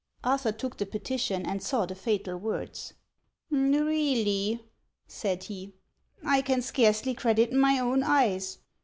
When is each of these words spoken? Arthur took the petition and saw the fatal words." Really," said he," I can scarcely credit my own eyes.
Arthur 0.23 0.51
took 0.51 0.77
the 0.77 0.85
petition 0.87 1.45
and 1.45 1.61
saw 1.61 1.85
the 1.85 1.93
fatal 1.93 2.35
words." 2.35 2.93
Really," 3.51 4.65
said 5.05 5.43
he," 5.43 5.75
I 6.25 6.41
can 6.41 6.63
scarcely 6.63 7.13
credit 7.13 7.53
my 7.53 7.77
own 7.77 8.01
eyes. 8.01 8.57